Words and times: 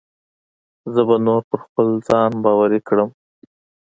زه 0.93 1.01
به 1.07 1.15
نور 1.25 1.41
پر 1.73 1.85
ځان 2.07 2.31
باوري 2.43 2.79
کړم. 2.87 3.09